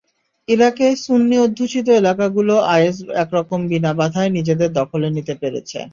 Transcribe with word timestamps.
ইরাকে 0.47 0.87
সুন্নি-অধ্যুষিত 1.03 1.87
এলাকাগুলো 1.99 2.53
আইএস 2.73 2.97
একরকম 3.23 3.59
বিনা 3.69 3.91
বাধায় 3.99 4.31
নিজেদের 4.37 4.69
দখলে 4.79 5.07
নিতে 5.15 5.33
পেরেছে। 5.41 5.79